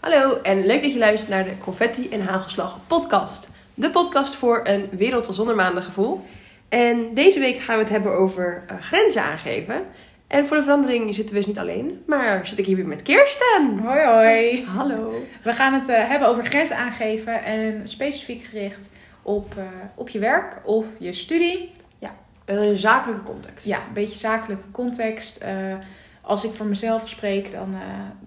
[0.00, 3.48] Hallo en leuk dat je luistert naar de Confetti en Hagelslag podcast.
[3.74, 6.24] De podcast voor een wereld zonder maandengevoel.
[6.68, 9.82] En deze week gaan we het hebben over uh, grenzen aangeven.
[10.26, 13.02] En voor de verandering zitten we dus niet alleen, maar zit ik hier weer met
[13.02, 13.78] Kirsten.
[13.82, 14.64] Hoi hoi.
[14.64, 15.22] Hallo.
[15.42, 18.90] We gaan het uh, hebben over grenzen aangeven en specifiek gericht
[19.22, 19.64] op, uh,
[19.94, 21.72] op je werk of je studie.
[21.98, 22.14] Ja,
[22.44, 23.66] een zakelijke context.
[23.66, 25.44] Ja, een beetje zakelijke context.
[26.30, 27.74] Als ik voor mezelf spreek, dan,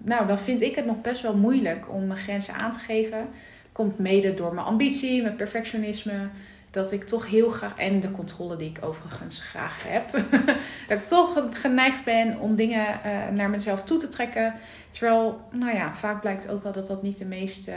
[0.02, 3.28] nou, dan vind ik het nog best wel moeilijk om mijn grenzen aan te geven.
[3.72, 6.28] Komt mede door mijn ambitie, mijn perfectionisme
[6.74, 10.10] dat ik toch heel graag, en de controle die ik overigens graag heb,
[10.88, 14.54] dat ik toch geneigd ben om dingen uh, naar mezelf toe te trekken.
[14.90, 17.74] Terwijl, nou ja, vaak blijkt ook wel dat dat niet de meest uh,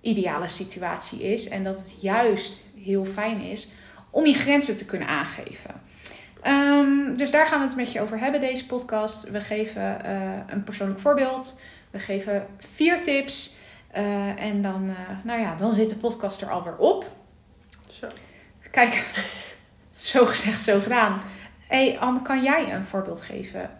[0.00, 1.48] ideale situatie is.
[1.48, 3.68] En dat het juist heel fijn is
[4.10, 5.70] om je grenzen te kunnen aangeven.
[6.46, 9.30] Um, dus daar gaan we het met je over hebben, deze podcast.
[9.30, 11.60] We geven uh, een persoonlijk voorbeeld.
[11.90, 13.54] We geven vier tips.
[14.36, 17.10] en dan, nou ja, dan zit de podcast er alweer op.
[17.86, 18.06] Zo.
[18.70, 19.04] Kijk,
[19.90, 21.20] zo gezegd, zo gedaan.
[21.68, 23.70] hey, Anne, kan jij een voorbeeld geven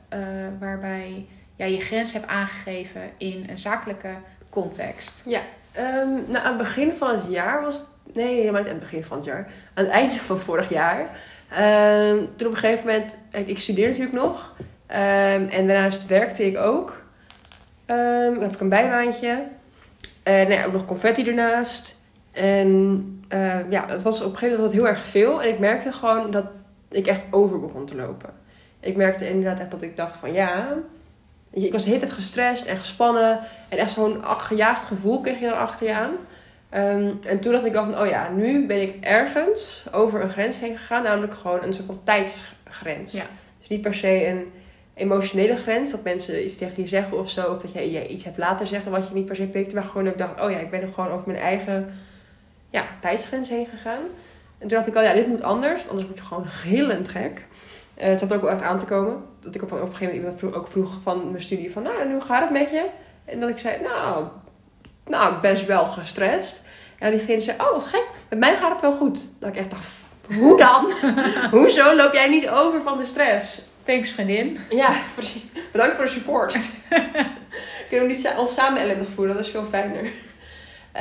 [0.58, 4.14] waarbij jij je grens hebt aangegeven in een zakelijke
[4.50, 5.22] context?
[5.26, 5.42] Ja,
[5.78, 7.84] um, nou, aan het begin van het jaar was.
[8.12, 9.48] Nee, helemaal niet aan het begin van het jaar.
[9.74, 11.00] Aan het einde van vorig jaar.
[11.00, 13.18] Um, toen op een gegeven moment.
[13.30, 14.54] Ik, studeerde natuurlijk nog.
[14.88, 17.02] Um, en daarnaast werkte ik ook.
[17.86, 19.46] dan heb ik een bijbaantje.
[20.22, 21.96] En nou ja, ook nog confetti ernaast.
[22.32, 23.24] En
[23.70, 25.42] ja, dat was op een gegeven moment was het heel erg veel.
[25.42, 26.44] En ik merkte gewoon dat
[26.90, 28.30] ik echt over begon te lopen.
[28.80, 30.78] Ik merkte inderdaad echt dat ik dacht van ja...
[31.64, 33.40] Ik was de hele tijd gestrest en gespannen.
[33.68, 36.12] En echt zo'n gejaagd gevoel kreeg je dan achter je aan.
[36.74, 40.30] Um, en toen dacht ik al van, oh ja, nu ben ik ergens over een
[40.30, 41.02] grens heen gegaan.
[41.02, 43.12] Namelijk gewoon een soort van tijdsgrens.
[43.12, 43.24] Ja.
[43.58, 44.52] Dus niet per se een
[44.94, 45.90] emotionele grens.
[45.90, 47.52] Dat mensen iets tegen je zeggen of zo.
[47.52, 49.74] Of dat je, je iets hebt laten zeggen wat je niet per se pikt.
[49.74, 51.94] Maar gewoon dat ik dacht, oh ja, ik ben er gewoon over mijn eigen
[52.70, 54.02] ja, tijdsgrens heen gegaan.
[54.58, 55.88] En toen dacht ik al, ja, dit moet anders.
[55.88, 57.44] Anders word je gewoon gillend gek.
[57.98, 59.24] Uh, het zat ook wel echt aan te komen.
[59.40, 61.82] Dat ik op, op een gegeven moment iemand vroeg, ook vroeg van mijn studie van,
[61.82, 62.84] nou, en hoe gaat het met je?
[63.24, 64.24] En dat ik zei, nou,
[65.06, 66.62] nou best wel gestrest.
[66.98, 69.28] En diegene zei, oh, wat gek, met mij gaat het wel goed.
[69.38, 69.94] Dat ik echt dacht,
[70.26, 70.92] hoe dan?
[71.60, 73.62] Hoezo loop jij niet over van de stress?
[73.84, 74.58] Thanks, vriendin.
[74.70, 75.42] Ja, precies.
[75.72, 76.52] Bedankt voor de support.
[77.88, 80.10] Kunnen we niet ons samen ellendig voelen, dat is veel fijner.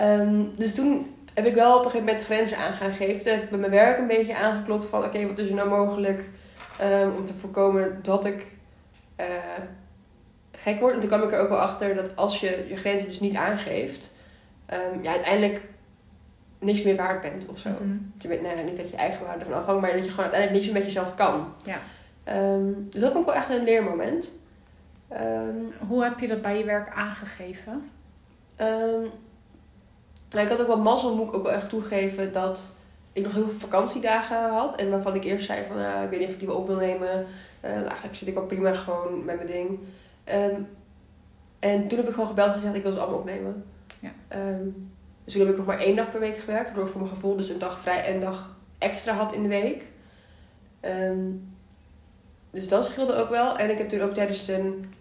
[0.02, 3.32] Um, dus toen heb ik wel op een gegeven moment grenzen aan gaan geven.
[3.32, 6.30] Heb ik met mijn werk een beetje aangeklopt van oké, wat is er nou mogelijk
[6.82, 8.48] um, om te voorkomen dat ik
[9.20, 9.26] uh,
[10.52, 10.94] gek word.
[10.94, 13.36] En toen kwam ik er ook wel achter dat als je je grenzen dus niet
[13.36, 14.14] aangeeft,
[14.74, 15.62] um, ja, uiteindelijk
[16.60, 17.70] niks meer waard bent of zo.
[17.70, 18.14] Mm -hmm.
[18.18, 20.62] Je bent, nou niet dat je eigen waarde van afhangt, maar dat je gewoon uiteindelijk
[20.62, 21.54] niks meer met jezelf kan.
[21.64, 21.80] Ja.
[22.54, 24.32] Um, dus dat vond ik wel echt een leermoment.
[25.88, 27.90] Hoe heb je dat bij je werk aangegeven?
[30.30, 32.72] nou, ik had ook wel mazzel, moet ik ook wel echt toegeven, dat
[33.16, 34.76] ik nog heel veel vakantiedagen had.
[34.76, 36.68] En waarvan ik eerst zei van, uh, ik weet niet of ik die wel op
[36.68, 37.26] wil nemen.
[37.66, 39.80] Uh, eigenlijk zit ik wel prima gewoon met mijn ding.
[40.34, 40.68] Um,
[41.60, 43.66] en toen heb ik gewoon gebeld en gezegd, ik wil ze allemaal opnemen.
[44.00, 44.12] Ja.
[44.38, 44.92] Um,
[45.24, 46.66] dus toen heb ik nog maar één dag per week gewerkt.
[46.66, 49.44] Waardoor ik voor mijn gevoel dus een dag vrij en een dag extra had in
[49.44, 49.86] de week.
[50.82, 51.54] Um,
[52.52, 53.58] dus dat scheelde ook wel.
[53.58, 54.94] En ik heb toen ook tijdens een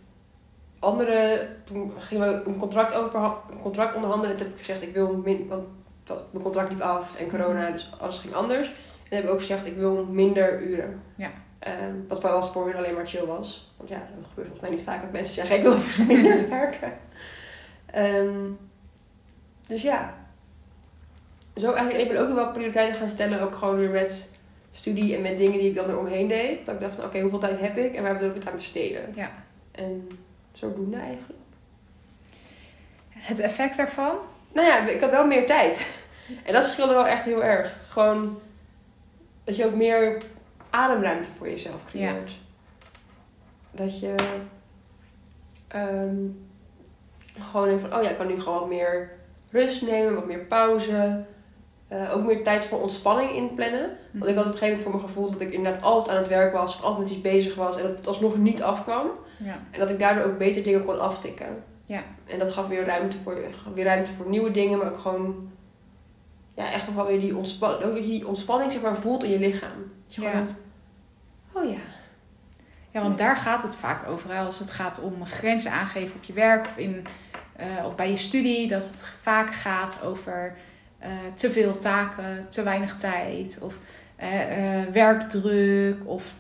[0.78, 4.36] andere, toen gingen we een contract, over, een contract onderhandelen.
[4.36, 5.64] Toen heb ik gezegd, ik wil min, want
[6.04, 8.68] dat, mijn contract liep af en corona, dus alles ging anders.
[8.68, 8.74] En
[9.08, 11.02] toen heb ik ook gezegd, ik wil minder uren.
[11.14, 11.30] Ja.
[11.86, 13.72] Um, wat voor, voor hun alleen maar chill was.
[13.76, 15.76] Want ja, dat gebeurt volgens mij niet vaak dat mensen zeggen, ik wil
[16.16, 16.92] minder werken.
[17.96, 18.58] Um,
[19.66, 20.14] dus ja.
[21.56, 24.28] Zo eigenlijk, ik ben ook wel prioriteiten gaan stellen, ook gewoon weer met
[24.72, 26.66] studie en met dingen die ik dan eromheen deed.
[26.66, 28.46] Dat ik dacht van, oké, okay, hoeveel tijd heb ik en waar wil ik het
[28.46, 29.12] aan besteden?
[29.14, 29.30] Ja.
[29.70, 30.08] En
[30.52, 31.38] zodoende eigenlijk.
[33.10, 34.16] Het effect daarvan?
[34.54, 35.86] Nou ja, ik had wel meer tijd.
[36.44, 37.76] En dat scheelde wel echt heel erg.
[37.88, 38.40] Gewoon
[39.44, 40.22] dat je ook meer
[40.70, 42.30] ademruimte voor jezelf creëert.
[42.30, 42.36] Ja.
[43.70, 44.14] Dat je
[45.76, 46.46] um,
[47.38, 49.10] gewoon denkt van, oh ja, ik kan nu gewoon wat meer
[49.50, 51.24] rust nemen, wat meer pauze.
[51.92, 53.96] Uh, ook meer tijd voor ontspanning inplannen.
[54.12, 56.22] Want ik had op een gegeven moment voor mijn gevoel dat ik inderdaad altijd aan
[56.22, 59.10] het werk was, altijd met iets bezig was en dat het alsnog niet afkwam.
[59.38, 59.58] Ja.
[59.70, 61.64] En dat ik daardoor ook beter dingen kon aftikken.
[61.86, 62.02] Ja.
[62.26, 63.36] En dat gaf weer ruimte voor,
[63.74, 65.50] weer ruimte voor nieuwe dingen, maar ook gewoon
[66.54, 69.38] ja, echt nog wel weer die, ontspan ook die ontspanning zeg maar, voelt in je
[69.38, 69.92] lichaam.
[70.04, 70.30] Dat je Ja.
[70.30, 70.60] gewoon denkt,
[71.52, 71.80] oh ja.
[72.90, 73.24] Ja, want Ja.
[73.24, 74.30] daar gaat het vaak over.
[74.34, 74.40] hè.
[74.40, 77.06] Als het gaat om grenzen aangeven op je werk of, in,
[77.56, 78.68] eh, of bij je studie.
[78.68, 80.56] Dat het vaak gaat over
[80.98, 83.58] eh, te veel taken, te weinig tijd.
[83.60, 83.78] Of
[84.16, 86.06] eh, werkdruk.
[86.06, 86.34] Of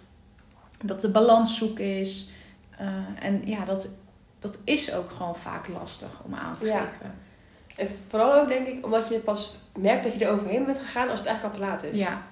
[0.84, 2.30] dat de balans zoek is.
[3.20, 3.88] En ja, dat,
[4.50, 6.78] dat is ook gewoon vaak lastig om aan te Ja.
[6.78, 7.14] geven.
[7.76, 11.08] En vooral ook denk ik, omdat je pas merkt dat je er overheen bent gegaan
[11.08, 11.98] als het eigenlijk al te laat is.
[11.98, 12.22] Ja.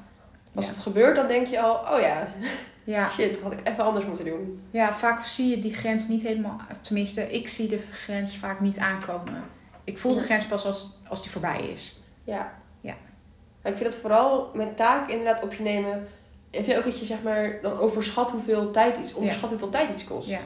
[0.54, 0.70] Als Ja.
[0.72, 2.28] het gebeurt, dan denk je al, oh ja,
[2.84, 3.08] Ja.
[3.14, 4.62] shit, dat had ik even anders moeten doen.
[4.70, 6.60] ja, vaak zie je die grens niet helemaal...
[6.80, 9.44] Tenminste, ik zie de grens vaak niet aankomen.
[9.84, 12.00] Ik voel de grens pas als, als die voorbij is.
[12.24, 12.52] Ja.
[12.80, 12.94] Ja.
[13.62, 16.08] Maar ik vind dat vooral met taak inderdaad op je nemen.
[16.50, 19.88] Heb je ook dat je zeg maar dan overschat hoeveel tijd iets, onderschat hoeveel tijd
[19.88, 20.28] iets kost.
[20.28, 20.38] Ja.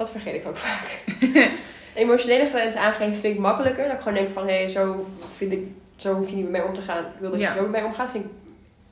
[0.00, 1.02] Dat vergeet ik ook vaak.
[1.94, 3.84] Emotionele grenzen aangeven vind ik makkelijker.
[3.84, 5.06] Dat ik gewoon denk van, hé, hey, zo
[5.36, 5.66] vind ik,
[5.96, 6.98] zo hoef je niet met mij om te gaan.
[7.04, 7.48] Ik wil dat Ja.
[7.48, 8.10] je zo met mij omgaat.
[8.10, 8.30] Vind ik,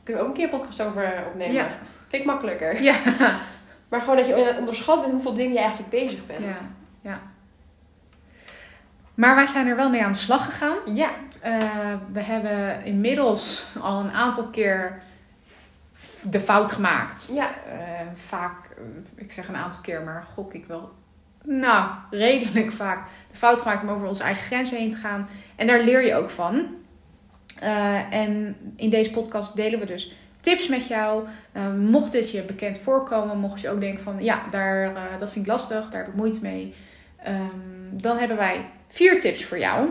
[0.02, 1.54] kun je ook een keer een podcast over opnemen.
[1.54, 1.68] Ja.
[2.08, 2.82] Vind ik makkelijker.
[2.82, 2.94] Ja.
[3.88, 6.44] Maar gewoon dat je onderschat met hoeveel dingen je eigenlijk bezig bent.
[6.44, 6.56] Ja.
[7.00, 7.20] ja.
[9.14, 10.76] Maar wij zijn er wel mee aan de slag gegaan.
[10.94, 11.10] Ja.
[11.40, 11.56] Eh,
[12.12, 14.98] we hebben inmiddels al een aantal keer
[16.22, 17.30] de fout gemaakt.
[17.34, 17.50] Ja.
[17.66, 18.84] Eh, vaak, eh,
[19.14, 20.92] ik zeg een aantal keer, maar gok ik wel.
[21.48, 25.28] Nou, redelijk vaak de fout gemaakt om over onze eigen grenzen heen te gaan.
[25.56, 26.66] En daar leer je ook van.
[27.60, 31.26] Eh, en in deze podcast delen we dus tips met jou.
[31.52, 35.32] Eh, mocht dit je bekend voorkomen, mocht je ook denken van ja, daar, eh, dat
[35.32, 36.74] vind ik lastig, daar heb ik moeite mee.
[37.22, 37.46] Ehm,
[37.90, 39.88] dan hebben wij vier tips voor jou.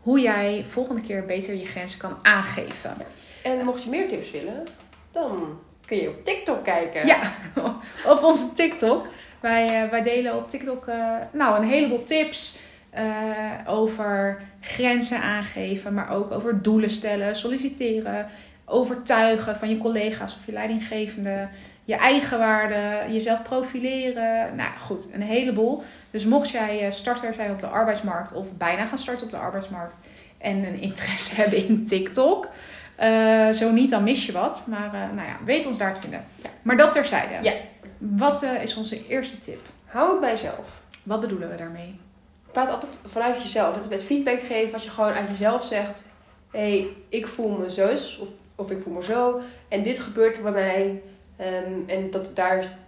[0.00, 2.94] Hoe jij volgende keer beter je grenzen kan aangeven.
[3.42, 4.66] En mocht je meer tips willen,
[5.10, 7.06] dan kun je op TikTok kijken.
[7.06, 7.32] Ja,
[8.12, 9.06] op onze TikTok.
[9.40, 12.56] Wij, eh, wij delen op TikTok eh, nou, een heleboel tips
[12.90, 13.04] eh,
[13.66, 18.26] over grenzen aangeven, maar ook over doelen stellen, solliciteren,
[18.64, 21.48] overtuigen van je collega's of je leidinggevende,
[21.84, 24.56] je eigen waarde, jezelf profileren.
[24.56, 25.82] Nou goed, een heleboel.
[26.10, 29.98] Dus mocht jij starter zijn op de arbeidsmarkt of bijna gaan starten op de arbeidsmarkt
[30.38, 32.48] en een interesse hebben in TikTok,
[32.96, 34.64] eh, zo niet, dan mis je wat.
[34.66, 36.24] Maar eh, nou ja, weet ons daar te vinden.
[36.42, 36.50] Ja.
[36.62, 37.34] Maar dat terzijde.
[37.42, 37.52] Ja.
[37.98, 39.60] Wat eh, is onze eerste tip?
[39.84, 40.82] Hou het bij jezelf.
[41.02, 42.00] Wat bedoelen we daarmee?
[42.52, 43.74] Praat altijd vanuit jezelf.
[43.74, 46.04] Dat is met feedback geven als je gewoon uit jezelf zegt:
[46.50, 47.88] hé, hey, ik voel me zo
[48.20, 49.40] of, of ik voel me zo.
[49.68, 51.02] En dit gebeurt er bij mij.
[51.36, 52.78] ehm, en dat daar,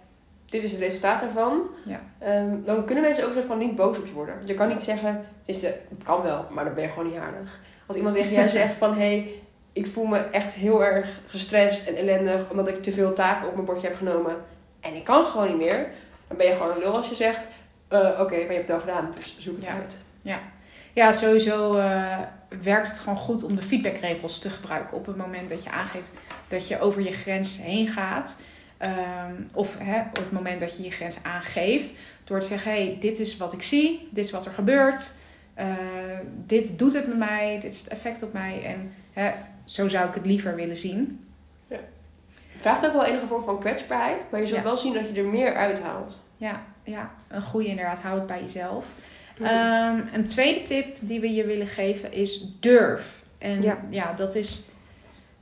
[0.49, 1.61] dit is het resultaat daarvan.
[1.85, 2.01] Ja.
[2.19, 4.35] Ehm, dan kunnen mensen ook zo van niet boos op je worden.
[4.35, 7.17] Want je kan niet zeggen: het, het kan wel, maar dan ben je gewoon niet
[7.19, 7.59] aardig.
[7.85, 9.33] Als iemand tegen jou zegt: van hé, hey,
[9.73, 13.53] ik voel me echt heel erg gestrest en ellendig omdat ik te veel taken op
[13.53, 14.35] mijn bordje heb genomen.
[14.79, 15.87] En ik kan gewoon niet meer.
[16.27, 17.47] Dan ben je gewoon een lul als je zegt:
[17.87, 19.73] eh, oké, maar je hebt het wel gedaan, dus zoek het Ja.
[19.73, 19.99] uit.
[20.93, 22.17] Ja, sowieso eh,
[22.61, 26.13] werkt het gewoon goed om de feedbackregels te gebruiken op het moment dat je aangeeft
[26.47, 28.35] dat je over je grens heen gaat.
[28.79, 31.93] Ehm, of hè, op het moment dat je je grens aangeeft.
[32.23, 35.11] Door te zeggen, hey, dit is wat ik zie, dit is wat er gebeurt.
[35.53, 35.67] eh,
[36.45, 38.63] dit doet het met mij, dit is het effect op mij.
[38.65, 39.31] En hè,
[39.65, 41.25] zo zou ik het liever willen zien.
[41.67, 41.79] Het
[42.67, 44.63] vraagt ook wel enige vorm van kwetsbaarheid, maar je zult Ja.
[44.65, 46.21] wel zien dat je er meer uithaalt.
[46.37, 48.85] Ja, ja een goede inderdaad, houd het bij jezelf.
[49.41, 53.23] Ehm, een tweede tip die we je willen geven is durf.
[53.37, 54.13] En ja, Ja.
[54.13, 54.63] dat is,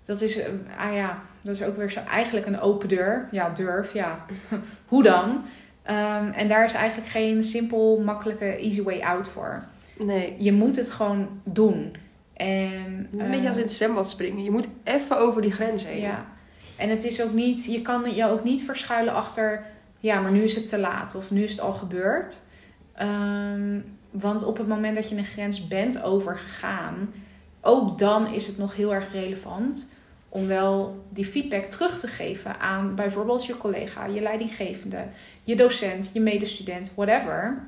[0.06, 0.48] dat is, eh,
[0.78, 3.27] ah ja, dat is ook weer zo eigenlijk een open deur.
[3.31, 4.25] Ja, durf, ja.
[4.89, 5.44] Hoe dan?
[5.83, 9.63] Ehm, en daar is eigenlijk geen simpel, makkelijke, easy way out voor.
[9.97, 10.35] Nee.
[10.39, 11.95] Je moet het gewoon doen.
[12.33, 14.44] En, Een beetje eh, als in het zwembad springen.
[14.44, 15.99] Je moet even over die grens heen.
[15.99, 16.25] ja.
[16.75, 19.65] En het is ook niet, je kan je ook niet verschuilen achter,
[19.99, 22.41] ja, maar nu is het te laat of nu is het al gebeurd.
[22.94, 23.79] Ehm,
[24.11, 27.13] want op het moment dat je een grens bent overgegaan,
[27.61, 29.89] ook dan is het nog heel erg relevant
[30.37, 35.03] om wel die feedback terug te geven aan bijvoorbeeld je collega, je leidinggevende,
[35.44, 37.67] je docent, je medestudent, whatever.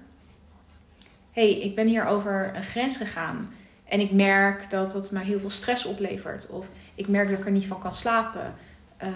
[1.31, 3.49] hey, ik ben hier over een grens gegaan
[3.85, 6.49] en ik merk dat het me heel veel stress oplevert.
[6.49, 8.53] Of ik merk dat ik er niet van kan slapen.
[8.97, 9.13] Ehm,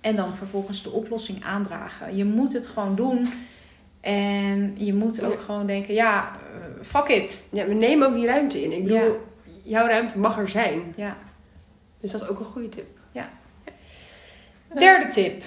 [0.00, 2.16] en dan vervolgens de oplossing aandragen.
[2.16, 3.28] Je moet het gewoon doen.
[4.00, 5.38] En je moet ook Ja.
[5.38, 7.48] gewoon denken, ja, eh, fuck it.
[7.52, 8.72] Ja, we nemen ook die ruimte in.
[8.72, 9.12] Ik bedoel, Ja.
[9.62, 10.92] jouw ruimte mag er zijn.
[10.96, 11.16] Ja.
[12.00, 12.86] Dus dat is ook een goede tip.
[14.78, 15.42] Derde tip.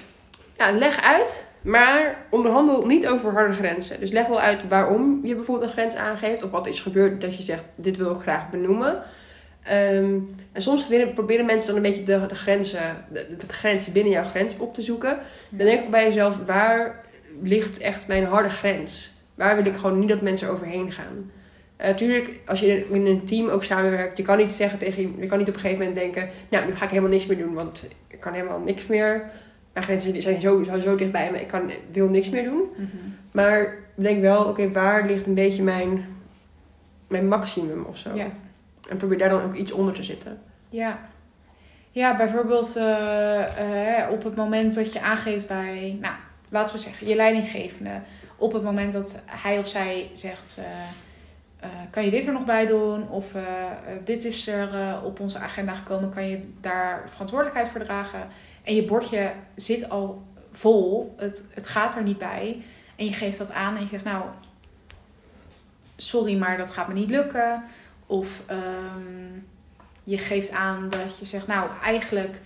[0.58, 4.00] Ja, leg uit, maar onderhandel niet over harde grenzen.
[4.00, 6.44] Dus leg wel uit waarom je bijvoorbeeld een grens aangeeft.
[6.44, 9.04] Of wat is gebeurd dat je zegt, dit wil ik graag benoemen.
[9.64, 10.18] Ehm,
[10.52, 14.12] en soms proberen, proberen mensen dan een beetje de, de, grenzen, de, de grenzen binnen
[14.12, 15.20] jouw grens op te zoeken.
[15.50, 17.06] Dan denk ik bij jezelf, waar
[17.42, 19.14] ligt echt mijn harde grens?
[19.36, 21.32] Waar wil ik gewoon niet dat mensen overheen gaan?
[21.84, 25.28] Natuurlijk, als je in, een team ook samenwerkt, je kan niet zeggen tegen je, je
[25.28, 27.54] kan niet op een gegeven moment denken, nou, nu ga ik helemaal niks meer doen,
[27.54, 29.30] want ik kan helemaal niks meer.
[29.74, 32.70] Mijn grenzen zijn zo, zo, zo dichtbij me, ik kan, wil niks meer doen.
[33.32, 36.06] Maar denk wel, oké, waar ligt een beetje mijn,
[37.08, 38.16] mijn maximum of zo?
[38.16, 38.28] Ja.
[38.90, 40.42] En probeer daar dan ook iets onder te zitten.
[40.70, 41.00] Ja.
[41.92, 46.14] Ja, bijvoorbeeld eh, eh, op het moment dat je aangeeft bij, nou,
[46.50, 48.02] laten we zeggen, je leidinggevende,
[48.36, 50.66] op het moment dat hij of zij zegt: eh,
[51.60, 53.10] eh, Kan je dit er nog bij doen?
[53.10, 53.72] Of eh, eh,
[54.04, 54.70] dit is er
[55.04, 58.28] op onze agenda gekomen, kan je daar verantwoordelijkheid voor dragen?
[58.64, 62.62] En je bordje zit al vol, het, het gaat er niet bij.
[62.96, 64.24] En je geeft dat aan en je zegt: Nou,
[65.98, 67.64] sorry, maar dat gaat me niet lukken.
[68.06, 69.40] Of ehm,
[70.04, 72.40] je geeft aan dat je zegt: Nou, eigenlijk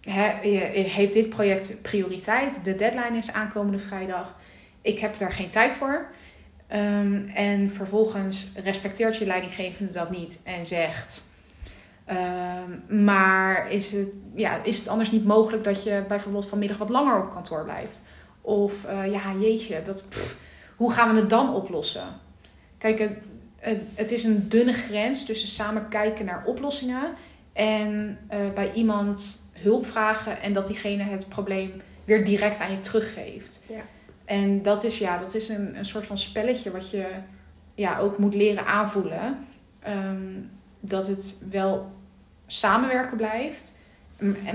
[0.00, 2.64] je- heeft dit project prioriteit.
[2.64, 4.34] De deadline is aankomende vrijdag.
[4.82, 6.06] Ik heb daar geen tijd voor.
[6.70, 11.28] Ehm, en vervolgens respecteert je leidinggevende dat niet en zegt.
[12.04, 16.88] ehm, maar is het, ja, is het anders niet mogelijk dat je bijvoorbeeld vanmiddag wat
[16.88, 18.00] langer op kantoor blijft?
[18.40, 20.04] Of eh, ja, jeetje, dat,
[20.76, 22.04] hoe gaan we het dan oplossen?
[22.78, 23.12] Kijk, het,
[23.58, 27.14] het, het is een dunne grens tussen samen kijken naar oplossingen
[27.52, 32.80] en eh, bij iemand hulp vragen en dat diegene het probleem weer direct aan je
[32.80, 33.62] teruggeeft.
[33.68, 33.82] Ja.
[34.30, 37.06] En dat is, ja, dat is een, een soort van spelletje wat je
[37.74, 39.46] ja, ook moet leren aanvoelen.
[39.82, 40.38] Ehm,
[40.80, 41.90] dat het wel
[42.46, 43.78] samenwerken blijft,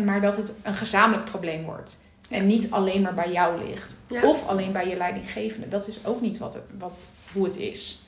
[0.05, 1.99] maar dat het een gezamenlijk probleem wordt.
[2.29, 3.95] En niet alleen maar bij jou ligt.
[4.07, 4.29] Ja.
[4.29, 5.67] Of alleen bij je leidinggevende.
[5.67, 8.05] Dat is ook niet wat het, wat, hoe het is.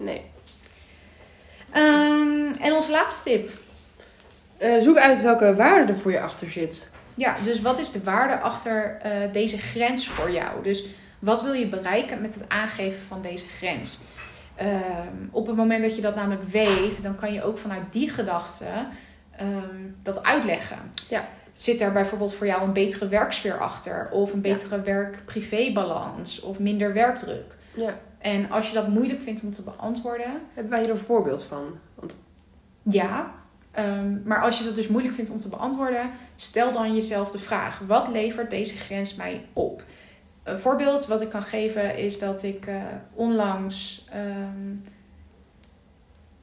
[0.00, 0.22] Nee.
[1.70, 3.50] Ehm, en onze laatste tip.
[4.56, 6.92] Eh, zoek uit welke waarde er voor je achter zit.
[7.14, 10.62] Ja, dus wat is de waarde achter eh, deze grens voor jou?
[10.62, 10.84] Dus
[11.24, 14.04] wat wil je bereiken met het aangeven van deze grens?
[14.54, 18.08] Ehm, op het moment dat je dat namelijk weet, dan kan je ook vanuit die
[18.10, 18.64] gedachte
[19.36, 20.78] ehm, dat uitleggen.
[21.08, 21.28] Ja.
[21.52, 24.08] Zit daar bijvoorbeeld voor jou een betere werksfeer achter?
[24.10, 24.52] Of een Ja.
[24.52, 26.40] betere werk-privé-balans?
[26.40, 27.56] Of minder werkdruk?
[27.74, 27.98] Ja.
[28.18, 31.78] En als je dat moeilijk vindt om te beantwoorden, Hebben wij hier een voorbeeld van?
[31.94, 32.18] Want
[32.82, 33.32] ja.
[33.70, 37.38] Ehm, maar als je dat dus moeilijk vindt om te beantwoorden, stel dan jezelf de
[37.38, 39.82] vraag: wat levert deze grens mij op?
[40.44, 42.82] Een voorbeeld wat ik kan geven is dat ik eh,
[43.14, 44.74] onlangs ehm,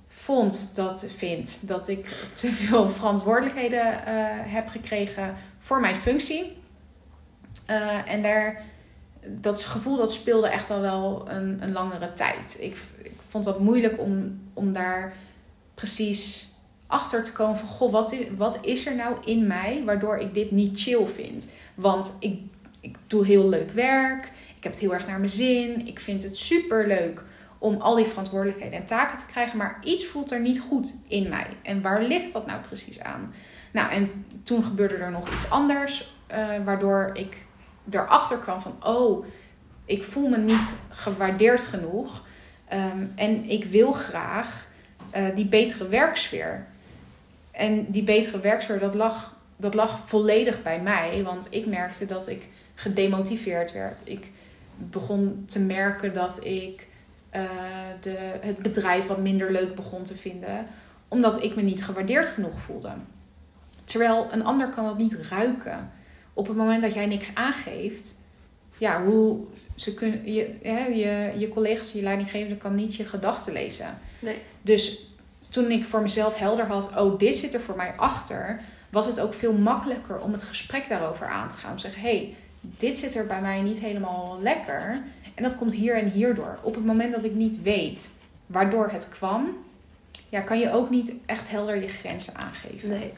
[0.08, 4.14] vond dat vind dat ik te veel verantwoordelijkheden eh,
[4.54, 6.58] heb gekregen voor mijn functie.
[7.66, 8.64] Eh, en daar,
[9.28, 12.58] dat gevoel dat speelde echt al wel een, een langere tijd.
[12.60, 15.14] Ik, ik vond dat moeilijk om, om daar
[15.76, 16.54] precies
[16.88, 17.68] achter te komen van...
[17.68, 21.48] Goh, wat is, wat is er nou in mij waardoor ik dit niet chill vind?
[21.76, 22.40] Want ik,
[22.82, 24.26] ik doe heel leuk werk.
[24.58, 25.88] Ik heb het heel erg naar mijn zin.
[25.88, 27.22] Ik vind het super leuk
[27.58, 29.58] om al die verantwoordelijkheden en taken te krijgen.
[29.58, 31.48] Maar iets voelt er niet goed in mij.
[31.62, 33.34] En waar ligt dat nou precies aan?
[33.72, 36.16] Nou, en toen gebeurde er nog iets anders.
[36.28, 37.38] eh, waardoor ik
[37.90, 38.76] erachter kwam van...
[38.84, 39.26] Oh,
[39.86, 42.26] ik voel me niet gewaardeerd genoeg.
[42.68, 44.68] Ehm, en ik wil graag
[45.10, 46.68] eh, die betere werksfeer.
[47.52, 51.24] En die betere werksfeer, dat lag, dat lag volledig bij mij.
[51.24, 52.50] Want ik merkte dat ik
[52.82, 54.02] gedemotiveerd werd.
[54.04, 54.32] Ik
[54.76, 56.88] begon te merken dat ik
[57.30, 57.44] eh,
[58.02, 60.68] de, het bedrijf wat minder leuk begon te vinden.
[61.08, 62.92] Omdat ik me niet gewaardeerd genoeg voelde.
[63.84, 65.92] Terwijl een ander kan dat niet ruiken.
[66.34, 68.20] Op het moment dat jij niks aangeeft,
[68.78, 69.40] ja, hoe
[69.76, 73.98] ze kunnen, je, hè, je, je collega's, je leidinggevende kan niet je gedachten lezen.
[74.20, 74.38] Nee.
[74.62, 75.06] Dus
[75.50, 79.20] toen ik voor mezelf helder had, oh, dit zit er voor mij achter, was het
[79.20, 81.72] ook veel makkelijker om het gesprek daarover aan te gaan.
[81.72, 85.02] Om te zeggen, hey, dit zit er bij mij niet helemaal lekker.
[85.36, 86.60] En dat komt hier en hierdoor.
[86.62, 88.10] Op het moment dat ik niet weet
[88.46, 89.58] waardoor het kwam,
[90.30, 92.90] ja, kan je ook niet echt helder je grenzen aangeven.
[92.90, 93.14] Nee.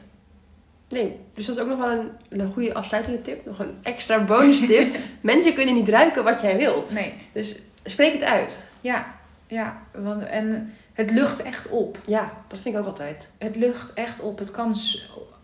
[0.88, 3.46] Nee, dus dat is ook nog wel een, een goede afsluitende tip.
[3.46, 4.96] Nog een extra bonus tip.
[5.20, 6.92] Mensen kunnen niet ruiken wat jij wilt.
[6.92, 8.66] Nee, Dus spreek het uit.
[8.80, 9.14] ja,
[9.46, 9.82] ja.
[9.92, 11.98] Want, en het lucht echt op.
[12.06, 13.30] Ja, dat vind ik ook altijd.
[13.38, 14.38] Het lucht echt op.
[14.38, 14.74] Het kan,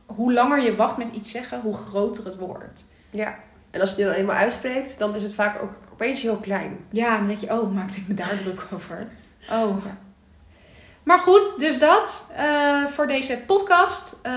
[0.07, 2.85] hoe langer je wacht met iets zeggen, hoe groter het wordt.
[3.11, 3.39] Ja.
[3.71, 6.79] En als je het dan eenmaal uitspreekt, dan is het vaak ook opeens heel klein.
[6.91, 9.09] Ja, dan denk je, oh, maakte ik me daar druk over.
[9.51, 9.77] Oh.
[11.03, 14.19] Maar goed, dus dat eh, voor deze podcast.
[14.23, 14.33] Eh,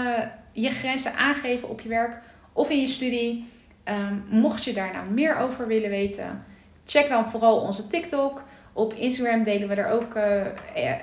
[0.52, 2.18] je grenzen aangeven op je werk
[2.54, 3.52] of in je studie.
[3.84, 6.46] Ehm, mocht je daar nou meer over willen weten,
[6.86, 8.44] check dan vooral onze TikTok.
[8.74, 10.46] Op Instagram delen we er ook eh,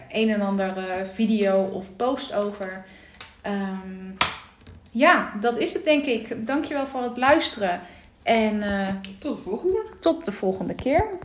[0.09, 0.75] een en ander
[1.07, 2.85] video of post over.
[3.43, 4.11] Ehm,
[4.91, 6.47] ja, dat is het denk ik.
[6.47, 7.81] Dankjewel voor het luisteren.
[8.23, 9.85] En eh, Tot de volgende.
[10.01, 11.19] tot de volgende keer.